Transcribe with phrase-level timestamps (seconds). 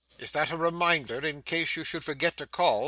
[0.17, 2.79] 'Is that a reminder, in case you should forget to call?